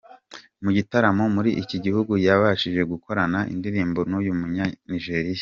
[0.63, 5.39] mu gitaramo muri iki gihugu yabashije gukorana indirimbo nuyu Munyanijeriya.